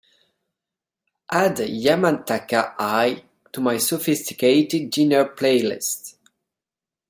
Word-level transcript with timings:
add 1.31 1.57
Yamataka 1.67 2.73
Eye 2.79 3.23
to 3.53 3.61
my 3.61 3.77
sophisticated 3.77 4.89
dinner 4.89 5.25
playlist 5.25 6.15